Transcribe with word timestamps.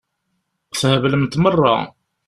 Theblemt 0.79 1.33
meṛṛa. 1.41 1.77